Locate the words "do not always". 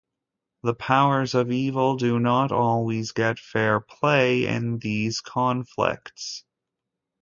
1.95-3.11